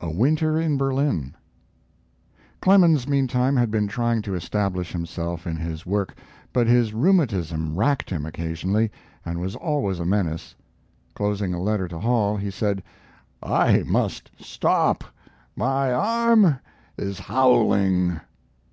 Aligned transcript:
A 0.00 0.08
WINTER 0.12 0.60
IN 0.60 0.76
BERLIN 0.76 1.34
Clemens, 2.60 3.08
meantime, 3.08 3.56
had 3.56 3.68
been 3.68 3.88
trying 3.88 4.22
to 4.22 4.36
establish 4.36 4.92
himself 4.92 5.44
in 5.44 5.56
his 5.56 5.84
work, 5.84 6.16
but 6.52 6.68
his 6.68 6.94
rheumatism 6.94 7.74
racked 7.74 8.08
him 8.08 8.24
occasionally 8.24 8.92
and 9.26 9.40
was 9.40 9.56
always 9.56 9.98
a 9.98 10.06
menace. 10.06 10.54
Closing 11.16 11.52
a 11.52 11.60
letter 11.60 11.88
to 11.88 11.98
Hall, 11.98 12.36
he 12.36 12.48
said: 12.52 12.84
"I 13.42 13.82
must 13.84 14.30
stop 14.38 15.02
my 15.56 15.92
arm 15.92 16.60
is 16.96 17.18
howling." 17.18 18.20